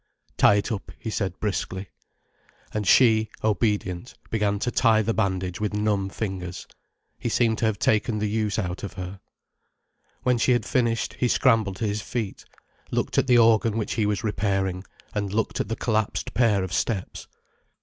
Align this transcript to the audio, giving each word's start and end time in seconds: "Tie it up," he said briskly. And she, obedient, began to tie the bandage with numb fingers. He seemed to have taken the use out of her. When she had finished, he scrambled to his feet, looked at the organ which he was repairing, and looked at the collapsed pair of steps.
"Tie 0.35 0.55
it 0.55 0.71
up," 0.71 0.91
he 0.97 1.11
said 1.11 1.39
briskly. 1.39 1.89
And 2.73 2.87
she, 2.87 3.29
obedient, 3.43 4.15
began 4.31 4.57
to 4.57 4.71
tie 4.71 5.03
the 5.03 5.13
bandage 5.13 5.61
with 5.61 5.75
numb 5.75 6.09
fingers. 6.09 6.65
He 7.19 7.29
seemed 7.29 7.59
to 7.59 7.65
have 7.67 7.77
taken 7.77 8.17
the 8.17 8.27
use 8.27 8.57
out 8.57 8.81
of 8.81 8.93
her. 8.93 9.19
When 10.23 10.39
she 10.39 10.53
had 10.53 10.65
finished, 10.65 11.17
he 11.19 11.27
scrambled 11.27 11.75
to 11.75 11.85
his 11.87 12.01
feet, 12.01 12.45
looked 12.89 13.19
at 13.19 13.27
the 13.27 13.37
organ 13.37 13.77
which 13.77 13.93
he 13.93 14.07
was 14.07 14.23
repairing, 14.23 14.85
and 15.13 15.31
looked 15.31 15.59
at 15.59 15.67
the 15.67 15.75
collapsed 15.75 16.33
pair 16.33 16.63
of 16.63 16.73
steps. 16.73 17.27